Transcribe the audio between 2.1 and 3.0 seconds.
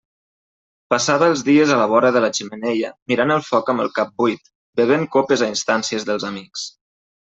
de la xemeneia,